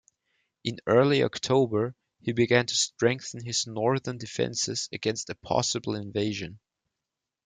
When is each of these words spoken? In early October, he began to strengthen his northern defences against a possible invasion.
In 0.63 0.79
early 0.87 1.21
October, 1.21 1.93
he 2.21 2.31
began 2.31 2.65
to 2.65 2.73
strengthen 2.73 3.45
his 3.45 3.67
northern 3.67 4.17
defences 4.17 4.89
against 4.91 5.29
a 5.29 5.35
possible 5.35 5.93
invasion. 5.93 6.57